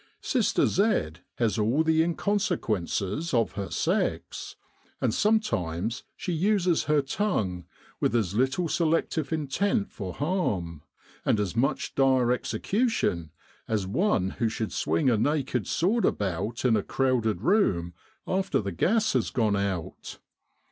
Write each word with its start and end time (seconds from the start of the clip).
Sister 0.21 0.65
Z 0.65 1.11
has 1.35 1.59
all 1.59 1.83
the 1.83 2.01
inconsequences 2.01 3.35
of 3.35 3.51
her 3.51 3.69
sex, 3.69 4.55
and 4.99 5.13
some 5.13 5.39
times 5.39 6.01
she 6.15 6.33
uses 6.33 6.85
her 6.85 7.03
tongue 7.03 7.65
with 7.99 8.15
as 8.15 8.33
little 8.33 8.67
selective 8.67 9.31
intent 9.31 9.91
for 9.91 10.15
harm, 10.15 10.81
and 11.23 11.39
as 11.39 11.55
much 11.55 11.93
dire 11.93 12.31
execution, 12.31 13.29
as 13.67 13.85
one 13.85 14.31
who 14.39 14.49
should 14.49 14.73
swing 14.73 15.07
a 15.07 15.17
naked 15.19 15.67
sword 15.67 16.03
about 16.05 16.65
in 16.65 16.75
a 16.75 16.81
crowded 16.81 17.41
room 17.41 17.93
after 18.25 18.59
the 18.59 18.71
gas 18.71 19.13
has 19.13 19.29
gone 19.29 19.55
out. 19.55 20.17